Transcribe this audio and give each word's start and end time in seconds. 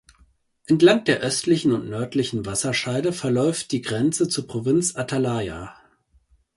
Entlang 0.65 1.03
der 1.03 1.19
östlichen 1.19 1.73
und 1.73 1.87
nördlichen 1.87 2.47
Wasserscheide 2.47 3.13
verläuft 3.13 3.71
die 3.71 3.83
Grenze 3.83 4.27
zur 4.27 4.47
Provinz 4.47 4.95
Atalaya. 4.95 5.75